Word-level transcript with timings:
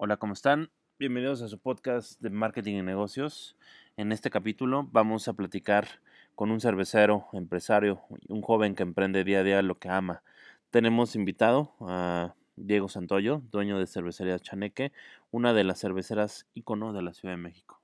Hola, 0.00 0.16
¿cómo 0.16 0.32
están? 0.32 0.70
Bienvenidos 1.00 1.42
a 1.42 1.48
su 1.48 1.58
podcast 1.58 2.20
de 2.20 2.30
marketing 2.30 2.76
y 2.76 2.82
negocios. 2.82 3.56
En 3.96 4.12
este 4.12 4.30
capítulo 4.30 4.86
vamos 4.92 5.26
a 5.26 5.32
platicar 5.32 5.88
con 6.36 6.52
un 6.52 6.60
cervecero, 6.60 7.26
empresario, 7.32 8.00
un 8.28 8.40
joven 8.40 8.76
que 8.76 8.84
emprende 8.84 9.24
día 9.24 9.40
a 9.40 9.42
día 9.42 9.60
lo 9.60 9.80
que 9.80 9.88
ama. 9.88 10.22
Tenemos 10.70 11.16
invitado 11.16 11.72
a 11.80 12.36
Diego 12.54 12.88
Santoyo, 12.88 13.42
dueño 13.50 13.80
de 13.80 13.88
Cervecería 13.88 14.38
Chaneque, 14.38 14.92
una 15.32 15.52
de 15.52 15.64
las 15.64 15.80
cerveceras 15.80 16.46
ícono 16.54 16.92
de 16.92 17.02
la 17.02 17.12
Ciudad 17.12 17.34
de 17.34 17.42
México. 17.42 17.80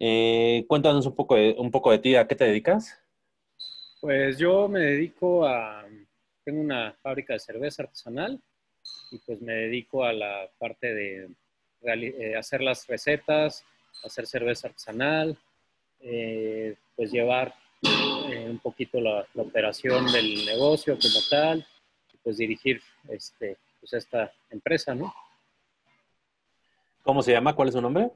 Eh, 0.00 0.66
cuéntanos 0.68 1.06
un 1.06 1.14
poco, 1.14 1.36
de, 1.36 1.56
un 1.58 1.70
poco 1.70 1.92
de 1.92 1.98
ti, 1.98 2.14
¿a 2.14 2.28
qué 2.28 2.34
te 2.34 2.44
dedicas? 2.44 3.02
Pues 4.02 4.36
yo 4.36 4.68
me 4.68 4.80
dedico 4.80 5.46
a, 5.46 5.86
tengo 6.44 6.60
una 6.60 6.92
fábrica 7.02 7.32
de 7.32 7.38
cerveza 7.38 7.84
artesanal 7.84 8.38
y 9.10 9.18
pues 9.18 9.40
me 9.40 9.52
dedico 9.52 10.04
a 10.04 10.12
la 10.12 10.48
parte 10.58 10.94
de 10.94 11.28
eh, 11.84 12.36
hacer 12.36 12.62
las 12.62 12.86
recetas, 12.86 13.64
hacer 14.04 14.26
cerveza 14.26 14.68
artesanal, 14.68 15.36
eh, 16.00 16.76
pues 16.96 17.10
llevar 17.10 17.54
eh, 17.82 18.46
un 18.48 18.58
poquito 18.58 19.00
la, 19.00 19.26
operación 19.34 20.10
del 20.12 20.46
negocio 20.46 20.96
como 21.00 21.20
tal, 21.28 21.66
y 22.12 22.16
pues 22.18 22.36
dirigir 22.36 22.80
este, 23.08 23.56
pues 23.80 23.92
esta 23.94 24.32
empresa, 24.50 24.94
¿no? 24.94 25.12
¿Cómo 27.02 27.20
se 27.22 27.32
llama? 27.32 27.54
¿Cuál 27.54 27.68
es 27.68 27.74
su 27.74 27.80
nombre? 27.80 28.10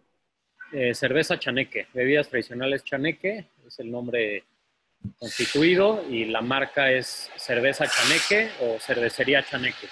cerveza 0.95 1.39
Chaneque, 1.39 1.87
bebidas 1.95 2.29
tradicionales 2.29 2.83
Chaneque, 2.83 3.47
es 3.65 3.79
el 3.79 3.91
nombre 3.91 4.43
constituido 5.19 6.05
y 6.09 6.25
la 6.25 6.41
marca 6.41 6.91
es 6.91 7.31
cerveza 7.37 7.87
Chaneque 7.87 8.51
o 8.61 8.79
cervecería 8.81 9.45
Chaneque. 9.45 9.87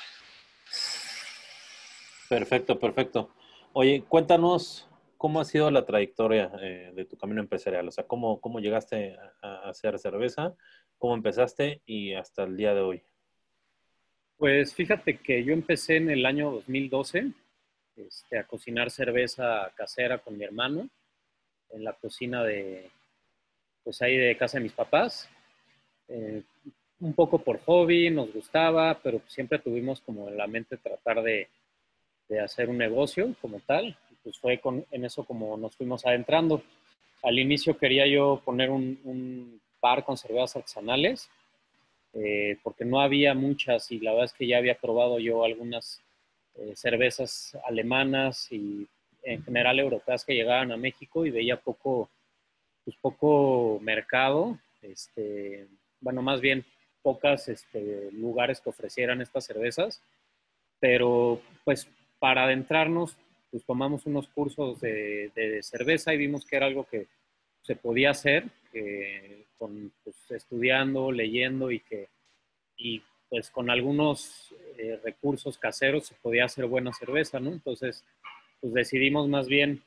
Perfecto, 2.29 2.79
perfecto. 2.79 3.31
Oye, 3.73 4.05
cuéntanos 4.09 4.89
cómo 5.17 5.41
ha 5.41 5.45
sido 5.45 5.71
la 5.71 5.85
trayectoria 5.85 6.51
eh, 6.61 6.93
de 6.95 7.05
tu 7.05 7.17
camino 7.17 7.41
empresarial, 7.41 7.89
o 7.89 7.91
sea, 7.91 8.07
cómo, 8.07 8.41
cómo 8.41 8.61
llegaste 8.61 9.17
a, 9.43 9.69
hacer 9.69 9.99
cerveza, 9.99 10.55
cómo 10.99 11.15
empezaste 11.15 11.83
y 11.87 12.15
hasta 12.15 12.45
el 12.45 12.57
día 12.57 12.75
de 12.75 12.81
hoy. 12.81 13.03
Pues 14.37 14.75
fíjate 14.75 15.19
que 15.19 15.45
yo 15.45 15.53
empecé 15.53 15.97
en 15.97 16.11
el 16.11 16.27
año 16.27 16.51
2012 16.51 17.33
este, 17.97 18.39
a 18.39 18.45
cocinar 18.45 18.91
cerveza 18.91 19.73
casera 19.77 20.19
con 20.19 20.37
mi 20.37 20.45
hermano 20.45 20.89
en 21.71 21.85
la 21.85 21.93
cocina 21.93 22.43
de, 22.45 22.91
pues 23.83 24.03
ahí 24.03 24.17
de 24.17 24.37
casa 24.37 24.59
de 24.59 24.65
mis 24.65 24.73
papás. 24.73 25.29
Eh, 26.09 26.43
un 27.01 27.13
poco 27.13 27.39
por 27.39 27.61
hobby, 27.61 28.11
nos 28.11 28.33
gustaba, 28.33 28.99
pero 29.03 29.21
siempre 29.27 29.59
tuvimos 29.59 30.01
como 30.01 30.29
en 30.29 30.37
la 30.37 30.47
mente 30.47 30.77
tratar 30.77 31.23
de, 31.23 31.49
de 32.29 32.41
hacer 32.41 32.69
un 32.69 32.79
negocio 32.79 33.35
como 33.41 33.61
tal. 33.61 33.97
pues 34.23 34.39
fue 34.39 34.59
con, 34.59 34.85
en 34.91 35.05
eso 35.05 35.25
como 35.25 35.57
nos 35.57 35.77
fuimos 35.77 36.07
adentrando. 36.07 36.63
Al 37.23 37.39
inicio 37.39 37.77
quería 37.77 38.07
yo 38.07 38.41
poner 38.45 38.71
un, 38.71 38.99
un 39.05 39.61
bar 39.81 40.05
con 40.05 40.17
cervezas 40.17 40.57
artesanales, 40.57 41.29
eh, 42.15 42.57
porque 42.63 42.85
no 42.85 43.01
había 43.01 43.35
muchas 43.35 43.91
y 43.91 43.99
la 43.99 44.13
verdad 44.13 44.27
es 44.27 44.33
que 44.33 44.47
ya 44.47 44.59
había 44.59 44.77
probado 44.77 45.19
yo 45.19 45.45
algunas 45.45 46.01
eh, 46.55 46.73
cervezas 46.77 47.59
alemanas 47.67 48.51
y 48.53 48.87
en 49.25 49.43
general 49.43 49.81
europeas 49.81 50.25
que 50.25 50.35
llegaban 50.35 50.71
a 50.71 50.77
México 50.77 51.27
y 51.27 51.31
veía 51.31 51.57
poco, 51.57 52.09
pues 52.85 52.97
poco 53.01 53.79
mercado, 53.83 54.59
este, 54.81 55.67
bueno, 56.01 56.23
más 56.23 56.41
bien 56.41 56.65
pocas 57.03 57.49
este, 57.49 58.11
lugares 58.13 58.61
que 58.61 58.71
ofrecieran 58.71 59.21
estas 59.21 59.45
cervezas, 59.45 60.01
pero 60.79 61.41
pues 61.65 61.89
para 62.25 62.45
adentrarnos, 62.45 63.19
pues 63.51 63.67
tomamos 63.67 64.07
unos 64.07 64.29
cursos 64.29 64.81
de, 64.81 65.61
cerveza 65.63 66.15
y 66.15 66.17
vimos 66.17 66.47
que 66.47 66.57
era 66.57 66.65
algo 66.65 66.85
que 66.85 67.07
se 67.61 67.77
podía 67.77 68.13
hacer 68.13 68.45
con, 69.59 69.93
pues, 70.03 70.17
estudiando, 70.31 71.13
leyendo 71.13 71.71
y 71.71 71.81
que 71.81 72.09
y 72.79 73.03
pues 73.29 73.51
con 73.51 73.69
algunos 73.69 74.55
eh, 74.79 74.99
recursos 75.05 75.59
caseros 75.59 76.07
se 76.07 76.15
podía 76.15 76.47
hacer 76.47 76.65
buena 76.65 76.95
cerveza, 76.95 77.41
¿no? 77.41 77.53
Entonces, 77.53 78.03
pues 78.59 78.73
decidimos 78.73 79.29
más 79.29 79.47
bien 79.47 79.83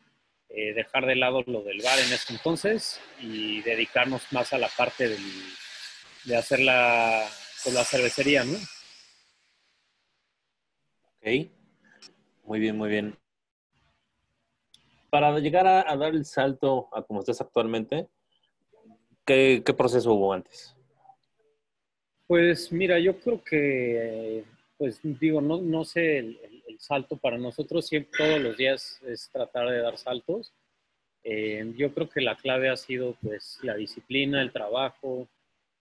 eh, 0.49 0.75
dejar 0.75 1.07
de 1.07 1.15
lado 1.15 1.43
lo 1.47 1.63
del 1.63 1.81
bar 1.81 1.97
en 1.97 2.13
ese 2.13 2.33
entonces 2.33 3.01
y 3.19 3.63
dedicarnos 3.63 4.31
más 4.31 4.53
a 4.53 4.59
la 4.59 4.69
parte 4.77 5.09
de 6.23 6.37
hacer 6.37 6.59
la, 6.59 7.27
pues, 7.63 7.73
la 7.73 7.83
cervecería, 7.83 8.43
¿no? 8.43 8.59
Ok. 11.17 11.56
Muy 12.47 12.61
bien, 12.61 12.77
muy 12.77 12.87
bien. 12.89 13.13
Para 15.09 15.37
llegar 15.39 15.67
a, 15.67 15.95
dar 15.97 16.15
el 16.15 16.23
salto 16.23 16.87
a 16.93 17.03
como 17.03 17.19
estás 17.19 17.41
actualmente, 17.41 18.07
¿qué, 19.25 19.61
proceso 19.77 20.13
hubo 20.13 20.31
antes? 20.31 20.73
Pues 22.25 22.71
mira, 22.71 22.99
yo 22.99 23.19
creo 23.19 23.43
que, 23.43 24.45
pues 24.77 25.01
digo, 25.03 25.41
no, 25.41 25.61
no 25.61 25.83
sé, 25.83 26.19
el, 26.19 26.39
salto 26.79 27.17
para 27.17 27.37
nosotros 27.37 27.87
siempre, 27.87 28.11
todos 28.17 28.39
los 28.39 28.55
días 28.55 29.01
es 29.05 29.29
tratar 29.31 29.67
de 29.69 29.79
dar 29.79 29.97
saltos. 29.97 30.53
Eh, 31.23 31.73
yo 31.75 31.93
creo 31.93 32.07
que 32.07 32.21
la 32.21 32.37
clave 32.37 32.69
ha 32.69 32.77
sido 32.77 33.17
pues 33.21 33.59
la 33.63 33.75
disciplina, 33.75 34.41
el 34.41 34.53
trabajo, 34.53 35.27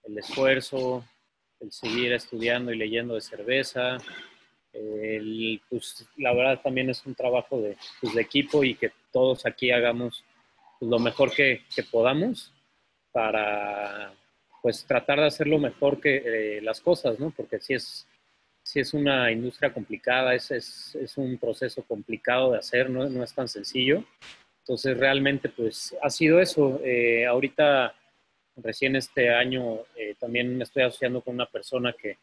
el 0.05 0.19
esfuerzo, 0.19 1.05
el 1.61 1.71
seguir 1.71 2.13
estudiando 2.13 2.73
y 2.73 2.79
leyendo 2.79 3.15
de 3.15 3.21
cerveza, 3.21 3.99
pues, 5.69 6.09
la 6.17 6.35
verdad 6.35 6.61
también 6.63 6.91
es 6.91 7.05
un 7.07 7.15
trabajo 7.15 7.63
pues, 8.01 8.15
de, 8.15 8.21
equipo 8.21 8.65
y 8.65 8.75
que 8.75 8.93
todos 9.13 9.47
aquí 9.47 9.71
hagamos 9.71 10.25
pues, 10.79 10.91
lo 10.91 10.99
mejor 10.99 11.33
que, 11.33 11.63
podamos 11.91 12.53
para 13.13 14.13
pues 14.63 14.85
tratar 14.85 15.21
de 15.21 15.27
hacer 15.27 15.47
lo 15.47 15.59
mejor 15.59 16.01
que 16.01 16.57
eh, 16.57 16.61
las 16.61 16.81
cosas, 16.81 17.19
¿no? 17.21 17.31
Porque 17.31 17.61
si 17.61 17.75
es, 17.75 18.07
si 18.63 18.81
es 18.81 18.93
una 18.95 19.31
industria 19.31 19.73
complicada, 19.73 20.35
es, 20.35 20.51
es, 20.51 21.17
un 21.17 21.39
proceso 21.39 21.85
complicado 21.85 22.53
de 22.53 22.59
hacer, 22.59 22.91
no, 22.91 23.09
no, 23.09 23.23
es 23.23 23.33
tan 23.33 23.47
sencillo. 23.47 24.05
Entonces 24.61 24.99
realmente 24.99 25.49
pues 25.49 25.97
ha 26.03 26.11
sido 26.11 26.41
eso. 26.41 26.81
Eh, 26.85 27.25
ahorita, 27.25 27.95
recién 28.57 28.97
este 28.97 29.33
año, 29.33 29.79
eh, 29.95 30.17
también 30.19 30.57
me 30.59 30.65
estoy 30.65 30.83
asociando 30.83 31.21
con 31.21 31.35
una 31.35 31.47
persona 31.47 31.93
que 31.93 32.19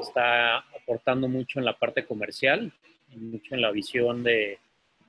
está 0.00 0.64
aportando 0.88 1.28
mucho 1.28 1.58
en 1.58 1.66
la 1.66 1.78
parte 1.78 2.06
comercial, 2.06 2.72
mucho 3.14 3.54
en 3.54 3.60
la 3.60 3.70
visión 3.70 4.22
de, 4.22 4.58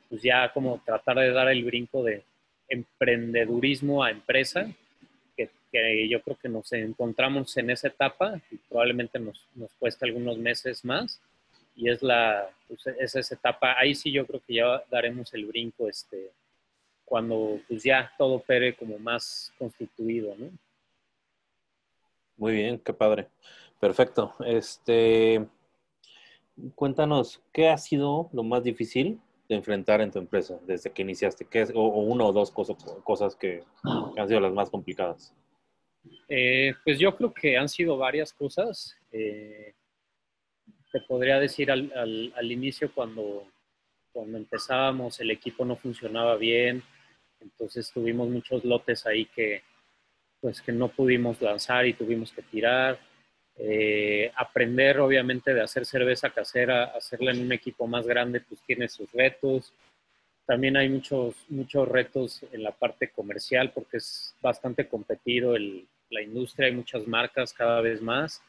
pues 0.09 0.21
ya 0.21 0.51
como 0.51 0.81
tratar 0.85 1.19
de 1.19 1.31
dar 1.31 1.47
el 1.47 1.63
brinco 1.63 2.03
de 2.03 2.23
emprendedurismo 2.67 4.03
a 4.03 4.11
empresa, 4.11 4.69
que, 5.71 6.09
yo 6.09 6.21
creo 6.21 6.35
que 6.35 6.49
nos 6.49 6.73
encontramos 6.73 7.55
en 7.55 7.69
esa 7.69 7.87
etapa 7.87 8.41
y 8.51 8.57
probablemente 8.57 9.19
nos, 9.19 9.47
nos 9.55 9.71
cueste 9.75 10.05
algunos 10.05 10.37
meses 10.37 10.83
más. 10.83 11.21
Y 11.75 11.89
es, 11.89 12.01
la, 12.01 12.49
pues 12.67 12.87
es 12.99 13.15
esa 13.15 13.35
etapa, 13.35 13.75
ahí 13.79 13.95
sí 13.95 14.11
yo 14.11 14.25
creo 14.25 14.41
que 14.45 14.55
ya 14.55 14.83
daremos 14.89 15.33
el 15.33 15.45
brinco 15.45 15.87
este, 15.87 16.31
cuando 17.05 17.59
pues 17.67 17.83
ya 17.83 18.11
todo 18.17 18.39
pere 18.39 18.75
como 18.75 18.97
más 18.97 19.53
constituido, 19.57 20.35
¿no? 20.37 20.49
Muy 22.35 22.53
bien, 22.53 22.79
qué 22.79 22.93
padre. 22.93 23.27
Perfecto. 23.79 24.35
Este, 24.45 25.45
cuéntanos, 26.75 27.41
¿qué 27.51 27.69
ha 27.69 27.77
sido 27.77 28.29
lo 28.33 28.43
más 28.43 28.63
difícil 28.63 29.19
de 29.47 29.55
enfrentar 29.55 30.01
en 30.01 30.11
tu 30.11 30.19
empresa 30.19 30.59
desde 30.65 30.91
que 30.91 31.01
iniciaste? 31.01 31.45
¿Qué 31.45 31.61
es, 31.61 31.71
o, 31.73 31.81
una 31.81 32.25
o 32.25 32.33
dos 32.33 32.51
cosas, 32.51 33.35
que, 33.35 33.63
han 34.17 34.27
sido 34.27 34.39
las 34.39 34.53
más 34.53 34.69
complicadas? 34.69 35.33
Eh, 36.27 36.73
pues 36.83 36.99
yo 36.99 37.15
creo 37.15 37.33
que 37.33 37.57
han 37.57 37.69
sido 37.69 37.97
varias 37.97 38.33
cosas. 38.33 38.95
Eh, 39.11 39.73
te 40.91 41.01
podría 41.01 41.39
decir 41.39 41.71
al, 41.71 41.91
al, 42.35 42.51
inicio 42.51 42.91
cuando, 42.93 43.45
cuando 44.11 44.37
empezábamos 44.37 45.19
el 45.19 45.31
equipo 45.31 45.65
no 45.65 45.75
funcionaba 45.75 46.35
bien, 46.35 46.83
entonces 47.39 47.91
tuvimos 47.91 48.29
muchos 48.29 48.63
lotes 48.65 49.05
ahí 49.05 49.25
que 49.25 49.61
pues 50.41 50.61
que 50.61 50.71
no 50.71 50.87
pudimos 50.89 51.41
lanzar 51.41 51.85
y 51.85 51.93
tuvimos 51.93 52.31
que 52.31 52.41
tirar. 52.41 52.99
Eh, 53.61 54.31
aprender 54.37 54.99
obviamente 55.01 55.53
de 55.53 55.61
hacer 55.61 55.85
cerveza 55.85 56.29
casera, 56.29 56.85
hacerla 56.85 57.31
en 57.31 57.41
un 57.41 57.51
equipo 57.51 57.87
más 57.87 58.07
grande, 58.07 58.39
pues 58.39 58.61
tiene 58.61 58.87
sus 58.87 59.11
retos. 59.11 59.73
También 60.45 60.77
hay 60.77 60.87
muchos, 60.87 61.35
muchos 61.49 61.87
retos 61.87 62.41
en 62.53 62.63
la 62.63 62.71
parte 62.71 63.09
comercial 63.09 63.71
porque 63.73 63.97
es 63.97 64.33
bastante 64.41 64.87
competido 64.87 65.55
la 65.57 66.21
industria, 66.21 66.67
hay 66.67 66.73
muchas 66.73 67.05
marcas 67.05 67.53
cada 67.53 67.81
vez 67.81 68.01
más. 68.01 68.41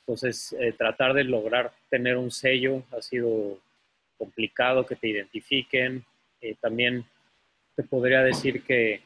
Entonces, 0.00 0.54
eh, 0.58 0.72
tratar 0.72 1.14
de 1.14 1.24
lograr 1.24 1.72
tener 1.88 2.16
un 2.16 2.30
sello 2.30 2.82
ha 2.90 3.00
sido 3.00 3.58
complicado, 4.18 4.84
que 4.84 4.96
te 4.96 5.08
identifiquen. 5.08 6.04
Eh, 6.40 6.56
también 6.60 7.04
te 7.76 7.84
podría 7.84 8.22
decir 8.22 8.64
que 8.64 9.00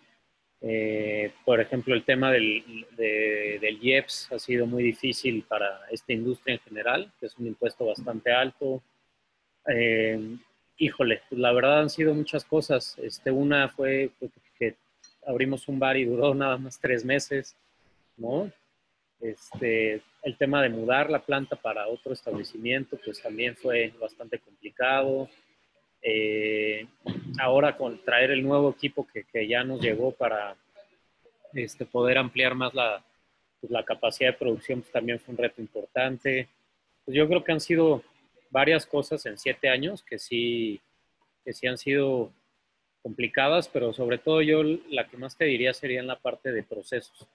eh, 0.62 1.32
por 1.44 1.60
ejemplo, 1.60 1.94
el 1.94 2.04
tema 2.04 2.30
del, 2.30 2.86
del 2.96 3.78
IEPS 3.82 4.32
ha 4.32 4.38
sido 4.38 4.66
muy 4.66 4.82
difícil 4.82 5.44
para 5.48 5.80
esta 5.90 6.12
industria 6.12 6.54
en 6.54 6.60
general, 6.60 7.12
que 7.18 7.26
es 7.26 7.38
un 7.38 7.46
impuesto 7.46 7.86
bastante 7.86 8.30
alto. 8.30 8.82
Eh, 9.66 10.36
híjole, 10.76 11.22
pues 11.28 11.40
la 11.40 11.52
verdad 11.52 11.80
han 11.80 11.90
sido 11.90 12.14
muchas 12.14 12.44
cosas. 12.44 12.98
Este, 12.98 13.30
una 13.30 13.68
fue 13.68 14.10
que 14.58 14.76
abrimos 15.26 15.66
un 15.68 15.78
bar 15.78 15.96
y 15.96 16.04
duró 16.04 16.34
nada 16.34 16.58
más 16.58 16.78
tres 16.78 17.04
meses, 17.04 17.56
¿no? 18.16 18.50
Este, 19.20 20.02
el 20.22 20.36
tema 20.38 20.62
de 20.62 20.70
mudar 20.70 21.10
la 21.10 21.20
planta 21.20 21.56
para 21.56 21.88
otro 21.88 22.12
establecimiento, 22.12 22.98
pues 23.02 23.22
también 23.22 23.56
fue 23.56 23.92
bastante 24.00 24.38
complicado. 24.38 25.28
Eh, 26.02 26.86
ahora 27.38 27.76
con 27.76 28.02
traer 28.04 28.30
el 28.30 28.42
nuevo 28.42 28.70
equipo 28.70 29.06
que, 29.06 29.24
que 29.24 29.46
ya 29.46 29.62
nos 29.64 29.80
llegó 29.80 30.12
para 30.12 30.56
este, 31.52 31.84
poder 31.84 32.18
ampliar 32.18 32.54
más 32.54 32.74
la, 32.74 33.04
pues, 33.60 33.70
la 33.70 33.84
capacidad 33.84 34.30
de 34.30 34.38
producción, 34.38 34.80
pues 34.80 34.92
también 34.92 35.20
fue 35.20 35.32
un 35.32 35.38
reto 35.38 35.60
importante. 35.60 36.48
Pues 37.04 37.16
yo 37.16 37.26
creo 37.28 37.44
que 37.44 37.52
han 37.52 37.60
sido 37.60 38.02
varias 38.50 38.86
cosas 38.86 39.24
en 39.26 39.38
siete 39.38 39.68
años 39.68 40.02
que 40.02 40.18
sí, 40.18 40.80
que 41.44 41.52
sí 41.52 41.66
han 41.66 41.78
sido 41.78 42.32
complicadas, 43.02 43.68
pero 43.68 43.92
sobre 43.92 44.18
todo 44.18 44.42
yo 44.42 44.62
la 44.62 45.08
que 45.08 45.16
más 45.16 45.36
te 45.36 45.46
diría 45.46 45.72
sería 45.72 46.00
en 46.00 46.06
la 46.06 46.18
parte 46.18 46.52
de 46.52 46.62
procesos. 46.62 47.26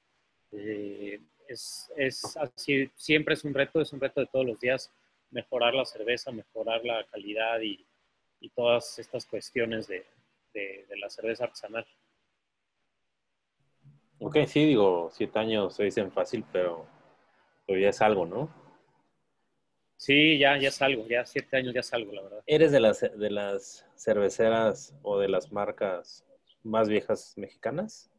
Eh, 0.51 1.19
es, 1.47 1.91
es 1.95 2.37
así, 2.37 2.89
siempre 2.95 3.33
es 3.33 3.43
un 3.43 3.53
reto, 3.53 3.81
es 3.81 3.93
un 3.93 3.99
reto 3.99 4.21
de 4.21 4.27
todos 4.27 4.45
los 4.45 4.59
días 4.59 4.91
mejorar 5.31 5.73
la 5.73 5.85
cerveza, 5.85 6.31
mejorar 6.31 6.83
la 6.85 7.03
calidad 7.05 7.59
y, 7.61 7.83
y 8.45 8.49
todas 8.49 8.99
estas 8.99 9.25
cuestiones 9.25 9.87
de, 9.87 10.05
de, 10.53 10.85
de, 10.87 10.97
la 10.97 11.09
cerveza 11.09 11.45
artesanal. 11.45 11.85
Ok, 14.19 14.37
sí, 14.45 14.65
digo, 14.65 15.09
siete 15.11 15.39
años 15.39 15.75
se 15.75 15.83
dicen 15.83 16.11
fácil, 16.11 16.45
pero, 16.51 16.85
pero 17.65 17.79
ya 17.79 17.89
es 17.89 18.01
algo, 18.01 18.25
¿no? 18.27 18.53
Sí, 19.97 20.37
ya, 20.37 20.57
ya 20.57 20.67
es 20.69 20.79
algo, 20.81 21.07
ya 21.07 21.25
siete 21.25 21.57
años 21.57 21.73
ya 21.73 21.79
es 21.79 21.91
algo, 21.91 22.11
la 22.11 22.21
verdad. 22.21 22.43
¿Eres 22.45 22.71
de 22.71 22.79
las, 22.79 23.01
de 23.01 23.31
las 23.31 23.85
cerveceras 23.95 24.93
o 25.01 25.17
de 25.17 25.27
las 25.27 25.51
marcas 25.51 26.23
más 26.61 26.87
viejas 26.87 27.33
mexicanas? 27.37 28.11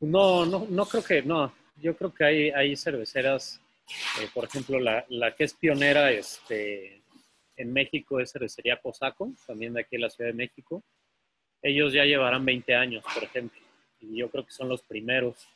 No, 0.00 0.46
no, 0.46 0.66
no 0.70 0.86
creo 0.86 1.04
que, 1.04 1.22
no. 1.22 1.52
Yo 1.76 1.94
creo 1.94 2.14
que 2.14 2.24
hay, 2.24 2.50
hay 2.50 2.74
cerveceras, 2.74 3.60
eh, 4.22 4.28
por 4.32 4.44
ejemplo, 4.44 4.80
la, 4.80 5.04
la, 5.08 5.34
que 5.34 5.44
es 5.44 5.52
pionera 5.52 6.10
este, 6.10 7.02
en 7.58 7.72
México 7.72 8.20
es 8.20 8.30
cervecería 8.30 8.80
Cosaco, 8.80 9.32
también 9.46 9.74
de 9.74 9.80
aquí 9.80 9.96
en 9.96 10.02
la 10.02 10.10
Ciudad 10.10 10.30
de 10.30 10.36
México. 10.36 10.82
Ellos 11.60 11.92
ya 11.92 12.04
llevarán 12.04 12.44
20 12.44 12.74
años, 12.74 13.04
por 13.12 13.24
ejemplo, 13.24 13.60
y 14.00 14.16
yo 14.16 14.30
creo 14.30 14.46
que 14.46 14.52
son 14.52 14.68
los 14.68 14.82
primeros. 14.82 15.46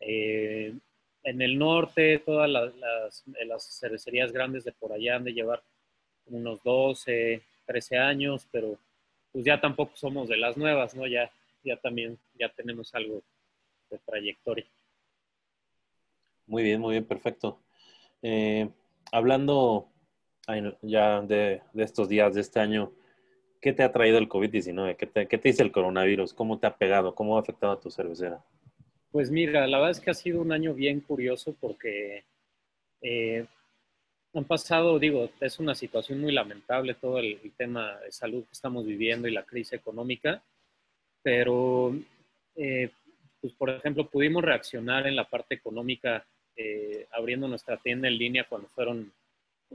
Eh, 0.00 0.74
en 1.22 1.42
el 1.42 1.58
norte, 1.58 2.18
todas 2.18 2.48
las, 2.48 2.74
las, 2.76 3.24
las, 3.46 3.78
cervecerías 3.78 4.32
grandes 4.32 4.64
de 4.64 4.72
por 4.72 4.92
allá 4.92 5.16
han 5.16 5.24
de 5.24 5.34
llevar 5.34 5.62
unos 6.26 6.62
12, 6.62 7.42
13 7.66 7.98
años, 7.98 8.48
pero 8.50 8.78
pues 9.30 9.44
ya 9.44 9.60
tampoco 9.60 9.96
somos 9.96 10.28
de 10.28 10.38
las 10.38 10.56
nuevas, 10.56 10.94
¿no? 10.94 11.06
Ya, 11.06 11.30
ya 11.62 11.76
también, 11.76 12.18
ya 12.38 12.48
tenemos 12.48 12.94
algo 12.94 13.22
de 13.90 13.98
trayectoria. 13.98 14.66
Muy 16.46 16.62
bien, 16.62 16.80
muy 16.80 16.92
bien, 16.92 17.04
perfecto. 17.04 17.58
Eh, 18.22 18.68
hablando 19.12 19.88
ya 20.82 21.22
de, 21.22 21.62
de, 21.72 21.84
estos 21.84 22.08
días, 22.08 22.34
de 22.34 22.40
este 22.40 22.60
año, 22.60 22.92
¿qué 23.60 23.72
te 23.72 23.82
ha 23.82 23.92
traído 23.92 24.18
el 24.18 24.28
COVID-19? 24.28 24.96
¿Qué 24.96 25.06
te, 25.06 25.26
¿Qué 25.26 25.38
te 25.38 25.48
dice 25.48 25.62
el 25.62 25.72
coronavirus? 25.72 26.34
¿Cómo 26.34 26.58
te 26.58 26.66
ha 26.66 26.76
pegado? 26.76 27.14
¿Cómo 27.14 27.36
ha 27.36 27.40
afectado 27.40 27.72
a 27.72 27.80
tu 27.80 27.90
cervecera? 27.90 28.44
Pues 29.10 29.30
mira, 29.30 29.66
la 29.66 29.78
verdad 29.78 29.92
es 29.92 30.00
que 30.00 30.10
ha 30.10 30.14
sido 30.14 30.40
un 30.40 30.52
año 30.52 30.74
bien 30.74 31.00
curioso 31.00 31.54
porque 31.60 32.24
eh, 33.00 33.46
han 34.34 34.44
pasado, 34.44 34.98
digo, 34.98 35.30
es 35.40 35.58
una 35.58 35.74
situación 35.74 36.20
muy 36.20 36.32
lamentable 36.32 36.94
todo 36.94 37.18
el, 37.18 37.38
tema 37.56 37.96
de 38.00 38.10
salud 38.10 38.44
que 38.44 38.52
estamos 38.52 38.84
viviendo 38.84 39.28
y 39.28 39.32
la 39.32 39.44
crisis 39.44 39.74
económica, 39.74 40.42
pero, 41.22 41.94
eh, 42.56 42.90
pues 43.40 43.52
por 43.52 43.70
ejemplo, 43.70 44.08
pudimos 44.08 44.42
reaccionar 44.42 45.06
en 45.06 45.16
la 45.16 45.28
parte 45.28 45.54
económica 45.54 46.26
eh, 46.56 47.06
abriendo 47.12 47.48
nuestra 47.48 47.76
tienda 47.76 48.08
en 48.08 48.18
línea 48.18 48.46
cuando 48.48 48.68
fueron 48.68 49.12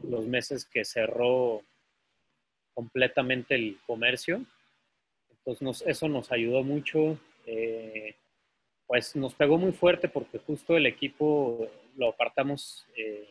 los 0.03 0.25
meses 0.27 0.65
que 0.65 0.85
cerró 0.85 1.63
completamente 2.73 3.55
el 3.55 3.77
comercio. 3.85 4.45
Entonces 5.29 5.83
eso 5.85 6.07
nos 6.07 6.31
ayudó 6.31 6.63
mucho. 6.63 7.19
Eh, 7.45 8.15
pues 8.87 9.15
nos 9.15 9.35
pegó 9.35 9.57
muy 9.57 9.71
fuerte 9.71 10.09
porque 10.09 10.39
justo 10.39 10.75
el 10.75 10.87
equipo 10.87 11.69
lo 11.95 12.09
apartamos 12.09 12.87
eh, 12.95 13.29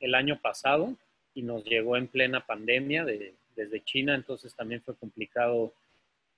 el 0.00 0.14
año 0.14 0.40
pasado 0.40 0.94
y 1.34 1.42
nos 1.42 1.64
llegó 1.64 1.96
en 1.96 2.08
plena 2.08 2.46
pandemia 2.46 3.04
de, 3.04 3.34
desde 3.56 3.82
China, 3.82 4.14
entonces 4.14 4.54
también 4.54 4.82
fue 4.82 4.94
complicado, 4.94 5.72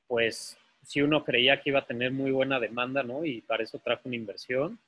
pues 0.09 0.59
si 0.83 1.03
uno 1.03 1.25
creía 1.25 1.61
que 1.61 1.71
iba 1.71 1.81
a 1.81 1.87
tener 1.87 2.12
muy 2.12 2.31
buena 2.31 2.59
demanda, 2.59 3.03
¿no? 3.03 3.25
Y 3.25 3.41
para 3.41 3.62
eso 3.62 3.79
trajo 3.79 4.03
una 4.05 4.17
inversión, 4.17 4.79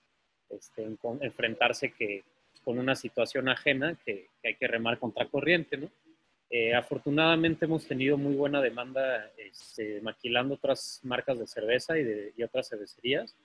este, 0.51 0.87
enfrentarse 1.21 1.93
que, 1.93 2.25
con 2.61 2.79
una 2.79 2.95
situación 2.95 3.49
ajena 3.49 3.97
que, 4.05 4.29
que, 4.43 4.49
hay 4.49 4.55
que 4.55 4.67
remar 4.67 4.99
contra 4.99 5.27
corriente, 5.27 5.77
¿no? 5.77 5.91
Eh, 6.51 6.75
afortunadamente 6.75 7.67
hemos 7.67 7.87
tenido 7.87 8.17
muy 8.17 8.35
buena 8.35 8.63
demanda 8.63 9.31
este, 9.37 10.01
maquilando 10.01 10.55
otras 10.55 11.01
marcas 11.03 11.39
de 11.39 11.47
cerveza 11.47 11.99
y, 11.99 12.05
de, 12.05 12.33
y 12.37 12.43
otras 12.43 12.69
cervecerías 12.69 13.37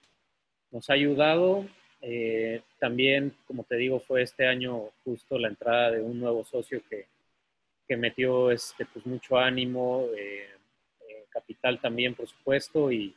nos 0.74 0.90
ha 0.90 0.94
ayudado. 0.94 1.66
Eh, 2.02 2.62
también, 2.80 3.34
como 3.48 3.64
te 3.64 3.78
digo, 3.78 4.00
fue 4.00 4.24
este 4.24 4.46
año 4.46 4.90
justo 5.06 5.38
la 5.38 5.48
entrada 5.48 5.92
de 5.92 6.02
un 6.02 6.20
nuevo 6.20 6.44
socio 6.44 6.82
que, 6.90 7.06
que 7.88 7.96
metió 7.96 8.52
este, 8.52 8.86
pues, 8.86 9.06
mucho 9.06 9.38
ánimo, 9.38 10.08
eh, 10.18 10.50
eh, 11.08 11.26
capital 11.30 11.80
también, 11.80 12.16
por 12.16 12.28
supuesto, 12.28 12.92
y, 12.92 13.16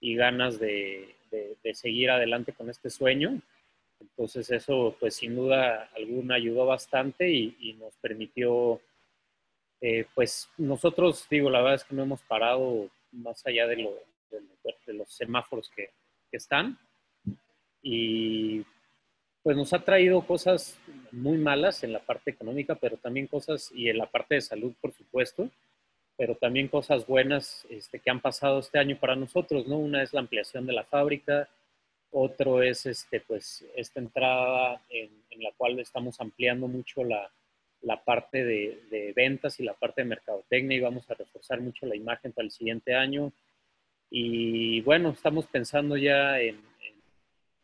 y 0.00 0.14
ganas 0.14 0.60
de, 0.60 1.16
de, 1.32 1.56
de, 1.64 1.74
seguir 1.74 2.10
adelante 2.10 2.52
con 2.52 2.70
este 2.70 2.90
sueño. 2.90 3.40
Entonces 4.00 4.50
eso, 4.50 4.96
pues 4.98 5.14
sin 5.14 5.36
duda 5.36 5.90
alguna, 5.94 6.34
ayudó 6.36 6.66
bastante 6.66 7.30
y, 7.30 7.56
y 7.60 7.74
nos 7.74 7.96
permitió, 7.96 8.80
eh, 9.80 10.06
pues 10.14 10.48
nosotros, 10.56 11.26
digo, 11.30 11.50
la 11.50 11.60
verdad 11.60 11.76
es 11.76 11.84
que 11.84 11.94
no 11.94 12.02
hemos 12.02 12.22
parado 12.22 12.88
más 13.12 13.46
allá 13.46 13.66
de, 13.66 13.76
lo, 13.76 13.94
de 14.86 14.92
los 14.94 15.12
semáforos 15.12 15.70
que, 15.70 15.90
que 16.30 16.36
están 16.36 16.78
y 17.82 18.64
pues 19.42 19.56
nos 19.56 19.72
ha 19.72 19.82
traído 19.84 20.20
cosas 20.26 20.78
muy 21.12 21.38
malas 21.38 21.82
en 21.82 21.92
la 21.92 22.00
parte 22.00 22.30
económica, 22.30 22.74
pero 22.74 22.96
también 22.98 23.26
cosas, 23.26 23.70
y 23.74 23.88
en 23.88 23.98
la 23.98 24.06
parte 24.06 24.34
de 24.34 24.40
salud, 24.42 24.72
por 24.80 24.92
supuesto, 24.92 25.50
pero 26.16 26.34
también 26.34 26.68
cosas 26.68 27.06
buenas 27.06 27.66
este, 27.70 28.00
que 28.00 28.10
han 28.10 28.20
pasado 28.20 28.58
este 28.58 28.78
año 28.78 28.98
para 29.00 29.16
nosotros, 29.16 29.66
¿no? 29.66 29.78
Una 29.78 30.02
es 30.02 30.12
la 30.12 30.20
ampliación 30.20 30.66
de 30.66 30.74
la 30.74 30.84
fábrica, 30.84 31.48
otro 32.12 32.62
es 32.62 32.86
este, 32.86 33.20
pues, 33.20 33.64
esta 33.76 34.00
entrada 34.00 34.82
en, 34.88 35.10
en 35.30 35.42
la 35.42 35.52
cual 35.56 35.78
estamos 35.78 36.20
ampliando 36.20 36.66
mucho 36.68 37.04
la, 37.04 37.30
la 37.82 38.02
parte 38.02 38.44
de, 38.44 38.82
de, 38.90 39.12
ventas 39.14 39.58
y 39.60 39.64
la 39.64 39.74
parte 39.74 40.02
de 40.02 40.08
mercadotecnia 40.08 40.76
y 40.76 40.80
vamos 40.80 41.10
a 41.10 41.14
reforzar 41.14 41.60
mucho 41.60 41.86
la 41.86 41.96
imagen 41.96 42.32
para 42.32 42.44
el 42.44 42.52
siguiente 42.52 42.94
año. 42.94 43.32
Y 44.10 44.80
bueno, 44.82 45.10
estamos 45.10 45.46
pensando 45.46 45.96
ya 45.96 46.40
en, 46.40 46.60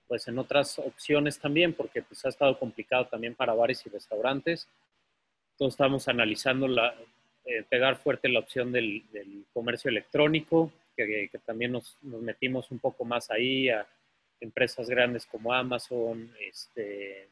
pues 0.06 0.28
en 0.28 0.38
otras 0.38 0.78
opciones 0.78 1.38
también, 1.38 1.72
porque 1.72 2.02
pues 2.02 2.24
ha 2.24 2.28
estado 2.28 2.58
complicado 2.58 3.06
también 3.06 3.34
para 3.34 3.54
bares 3.54 3.84
y 3.84 3.90
restaurantes. 3.90 4.68
Entonces 5.52 5.74
estamos 5.74 6.06
analizando 6.08 6.68
la, 6.68 6.94
eh, 7.44 7.64
pegar 7.68 7.96
fuerte 7.96 8.28
la 8.28 8.40
opción 8.40 8.72
del, 8.72 9.04
del 9.12 9.44
comercio 9.52 9.88
electrónico, 9.88 10.72
que, 10.96 11.28
que 11.30 11.38
también 11.38 11.72
nos, 11.72 11.96
nos, 12.02 12.22
metimos 12.22 12.70
un 12.70 12.78
poco 12.78 13.04
más 13.04 13.30
ahí 13.30 13.68
a 13.68 13.86
empresas 14.40 14.88
grandes 14.88 15.26
como 15.26 15.52
Amazon, 15.52 16.32
este, 16.40 17.28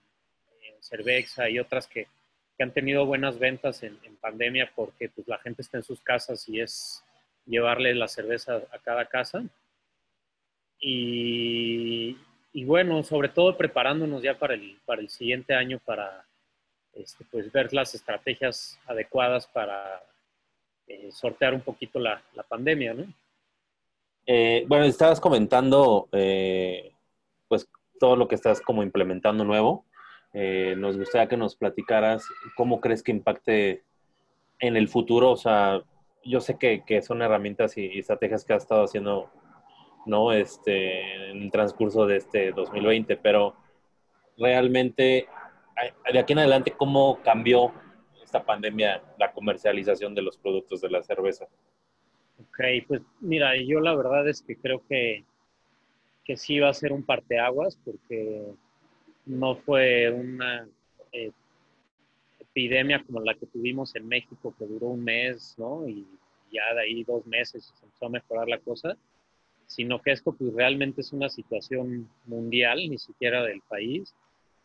Cervexa 0.80 1.48
y 1.48 1.58
otras 1.58 1.86
que, 1.86 2.06
que 2.56 2.62
han 2.62 2.72
tenido 2.72 3.06
buenas 3.06 3.38
ventas 3.38 3.82
en, 3.82 3.98
pandemia 4.20 4.72
porque 4.74 5.10
pues, 5.10 5.28
la 5.28 5.38
gente 5.38 5.60
está 5.60 5.76
en 5.76 5.84
sus 5.84 6.00
casas 6.00 6.48
y 6.48 6.60
es 6.60 7.04
llevarle 7.44 7.94
la 7.94 8.08
cerveza 8.08 8.62
a 8.72 8.78
cada 8.78 9.04
casa. 9.04 9.44
Y, 10.80 12.16
bueno, 12.64 13.02
sobre 13.02 13.28
todo 13.28 13.56
preparándonos 13.56 14.22
ya 14.22 14.38
para 14.38 14.54
el, 14.54 14.78
para 14.86 15.00
el 15.00 15.10
siguiente 15.10 15.54
año 15.54 15.78
para 15.84 16.24
este, 16.94 17.24
pues, 17.30 17.50
ver 17.52 17.72
las 17.72 17.94
estrategias 17.94 18.78
adecuadas 18.86 19.46
para 19.46 20.02
eh, 20.86 21.10
sortear 21.10 21.52
un 21.52 21.60
poquito 21.60 21.98
la, 21.98 22.22
la 22.34 22.42
pandemia, 22.42 22.94
¿no? 22.94 23.06
Eh, 24.26 24.64
bueno, 24.66 24.84
estabas 24.86 25.20
comentando 25.20 26.08
eh, 26.12 26.93
pues 27.48 27.68
todo 27.98 28.16
lo 28.16 28.28
que 28.28 28.34
estás 28.34 28.60
como 28.60 28.82
implementando 28.82 29.44
nuevo. 29.44 29.86
Eh, 30.32 30.74
nos 30.76 30.96
gustaría 30.98 31.28
que 31.28 31.36
nos 31.36 31.56
platicaras 31.56 32.26
cómo 32.56 32.80
crees 32.80 33.02
que 33.02 33.12
impacte 33.12 33.84
en 34.58 34.76
el 34.76 34.88
futuro. 34.88 35.30
O 35.30 35.36
sea, 35.36 35.82
yo 36.24 36.40
sé 36.40 36.58
que, 36.58 36.84
que 36.84 37.02
son 37.02 37.22
herramientas 37.22 37.76
y, 37.76 37.98
estrategias 37.98 38.44
que 38.44 38.54
has 38.54 38.62
estado 38.62 38.84
haciendo 38.84 39.30
¿no? 40.06 40.32
Este, 40.32 41.30
en 41.30 41.42
el 41.42 41.50
transcurso 41.50 42.06
de 42.06 42.16
este 42.16 42.52
2020, 42.52 43.16
pero 43.16 43.56
realmente 44.36 45.26
de 46.12 46.18
aquí 46.18 46.32
en 46.32 46.40
adelante, 46.40 46.72
¿cómo 46.72 47.20
cambió 47.22 47.72
esta 48.22 48.44
pandemia 48.44 49.02
la 49.18 49.32
comercialización 49.32 50.14
de 50.14 50.22
los 50.22 50.36
productos 50.38 50.80
de 50.80 50.90
la 50.90 51.02
cerveza? 51.02 51.46
Ok, 52.38 52.60
pues 52.86 53.02
mira, 53.20 53.52
yo 53.56 53.80
la 53.80 53.94
verdad 53.94 54.28
es 54.28 54.42
que 54.42 54.56
creo 54.56 54.82
que, 54.88 55.24
que 56.24 56.36
sí 56.36 56.58
va 56.58 56.70
a 56.70 56.74
ser 56.74 56.92
un 56.92 57.02
parteaguas 57.02 57.78
porque 57.84 58.42
no 59.26 59.56
fue 59.56 60.10
una 60.10 60.66
eh, 61.12 61.30
epidemia 62.38 63.02
como 63.04 63.20
la 63.20 63.34
que 63.34 63.46
tuvimos 63.46 63.94
en 63.94 64.08
México 64.08 64.54
que 64.58 64.66
duró 64.66 64.88
un 64.88 65.04
mes, 65.04 65.54
¿no? 65.58 65.86
Y 65.88 66.06
ya 66.52 66.74
de 66.74 66.82
ahí 66.82 67.04
dos 67.04 67.26
meses 67.26 67.72
se 67.78 67.84
empezó 67.84 68.06
a 68.06 68.10
mejorar 68.10 68.48
la 68.48 68.58
cosa, 68.58 68.96
sino 69.66 70.00
que 70.00 70.12
esto 70.12 70.32
pues 70.32 70.52
realmente 70.54 71.00
es 71.00 71.12
una 71.12 71.28
situación 71.28 72.08
mundial, 72.26 72.78
ni 72.78 72.98
siquiera 72.98 73.42
del 73.42 73.60
país, 73.62 74.14